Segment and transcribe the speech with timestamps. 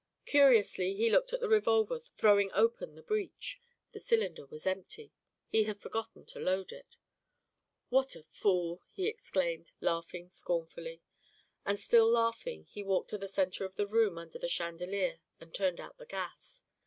[0.25, 3.61] Curiously, he looked at the revolver, throwing open the breech
[3.91, 5.11] the cylinder was empty;
[5.47, 6.97] he had forgotten to load it.
[7.89, 11.03] "What a fool!" he exclaimed, laughing scornfully,
[11.67, 15.53] and still laughing he walked to the centre of the room under the chandelier and
[15.53, 16.63] turned out the gas.